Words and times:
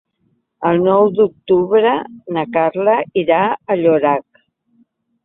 El 0.69 0.79
nou 0.85 1.09
d'octubre 1.19 1.91
na 2.37 2.45
Carla 2.55 2.97
irà 3.25 3.43
a 3.75 3.79
Llorac. 3.83 4.43